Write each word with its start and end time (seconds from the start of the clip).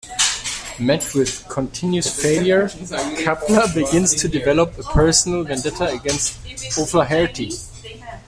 Met 0.79 1.07
with 1.13 1.45
continuous 1.47 2.19
failure, 2.19 2.69
Kappler 3.19 3.71
begins 3.75 4.15
to 4.15 4.27
develop 4.27 4.75
a 4.79 4.81
personal 4.81 5.43
vendetta 5.43 5.89
against 5.93 6.39
O'Flaherty. 6.75 7.51